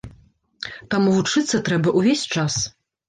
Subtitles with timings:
[0.95, 2.61] Таму вучыцца трэба ўвесь час.